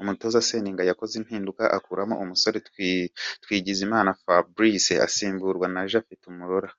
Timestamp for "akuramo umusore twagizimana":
1.76-4.10